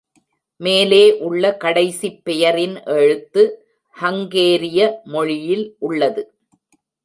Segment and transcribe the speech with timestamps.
[0.57, 3.43] மேலே உள்ள கடைசிப் பெயரின் எழுத்து
[3.95, 4.99] ஹங்கேரிய
[5.03, 6.23] மொழியில் உள்ளது.